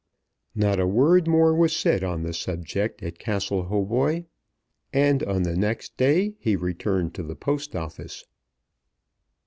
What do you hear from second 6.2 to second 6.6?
he